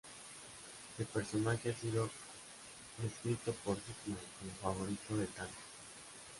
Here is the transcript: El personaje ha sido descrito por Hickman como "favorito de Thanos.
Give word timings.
El 0.97 1.05
personaje 1.05 1.69
ha 1.69 1.75
sido 1.79 2.09
descrito 3.03 3.53
por 3.63 3.77
Hickman 3.77 4.17
como 4.41 4.73
"favorito 4.73 5.15
de 5.15 5.27
Thanos. 5.27 5.53